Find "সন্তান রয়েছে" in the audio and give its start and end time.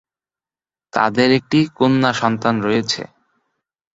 2.13-3.01